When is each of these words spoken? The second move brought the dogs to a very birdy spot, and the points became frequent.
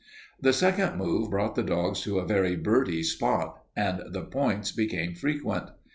The 0.39 0.51
second 0.51 0.97
move 0.97 1.29
brought 1.29 1.53
the 1.53 1.61
dogs 1.61 2.01
to 2.01 2.17
a 2.17 2.25
very 2.25 2.55
birdy 2.55 3.03
spot, 3.03 3.61
and 3.75 4.01
the 4.11 4.23
points 4.23 4.71
became 4.71 5.13
frequent. 5.13 5.67